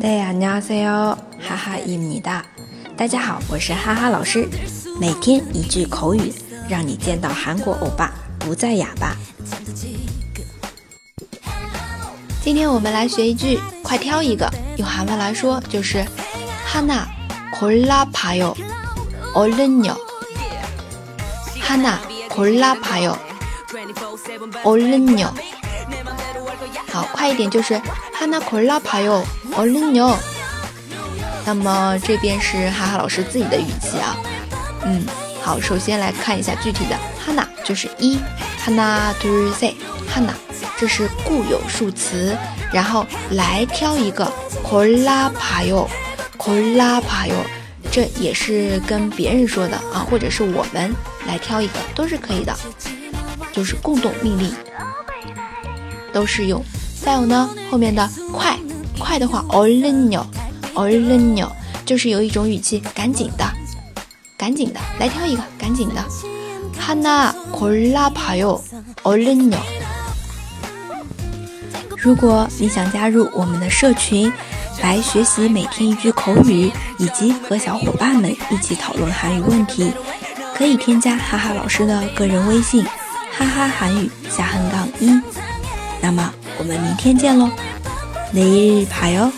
[0.00, 0.06] 大
[3.06, 4.48] 家好，我是哈哈老师。
[4.98, 6.32] 每天一句口语，
[6.68, 9.14] 让你见到韩国欧巴不再哑巴。
[12.42, 14.50] 今天我们来学一句，快挑一个。
[14.78, 15.98] 用韩文来说就是
[16.66, 17.02] 하나
[17.54, 18.54] 골라봐요
[19.34, 19.94] 얼른요
[21.60, 21.98] 하나
[22.30, 23.18] 골라봐요
[24.64, 25.30] 얼른 요。
[26.90, 27.74] 好，快一点就是
[28.18, 29.22] 하나골라봐 요。
[29.56, 30.08] 哦，里牛。
[31.46, 34.16] 那么这边是哈哈老师自己的语气啊。
[34.84, 35.04] 嗯，
[35.42, 36.96] 好，首先来看一下具体的。
[37.24, 38.16] 哈娜，就是一，
[38.58, 39.12] 哈那
[39.58, 39.74] say
[40.08, 40.32] 哈娜，
[40.78, 42.36] 这是固有数词。
[42.72, 44.30] 然后来挑一个，
[44.68, 45.86] 可拉帕 a
[46.38, 47.34] 可拉帕哟，
[47.90, 50.94] 这也是跟别人说的啊，或者是我们
[51.26, 52.56] 来挑一个都是可以的，
[53.52, 54.54] 就是共同命令，
[56.12, 56.62] 都是用。
[57.02, 58.56] 再有呢，后面的快。
[58.98, 60.12] 快的话，o l n
[60.74, 61.02] o l e n
[61.36, 61.50] 른 o
[61.84, 63.44] 就是有一种语气，赶紧的，
[64.36, 66.02] 赶紧的，来挑一个，赶紧的。
[66.80, 69.58] 하나둘셋넷다섯여섯일곱여덟
[71.98, 74.32] 如果你想加入我们的社群，
[74.82, 79.92] 来学习每天一句口语，以及和小伙伴们一起讨论韩语问题，
[80.54, 82.82] 可以添加哈哈老师的个人微信：
[83.36, 85.20] 哈哈韩语下横杠一。
[86.00, 87.50] 那么我们明天见喽。
[88.32, 89.30] 내일 봐요.